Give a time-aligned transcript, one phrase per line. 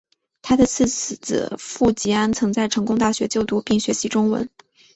[0.41, 4.49] 他的次子傅吉安曾在成功大学就读并学习中文。